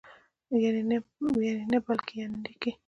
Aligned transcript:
یعني 0.63 0.81
نه 1.71 1.77
بلکې 1.85 2.13
یانې 2.19 2.39
لیکئ! 2.45 2.71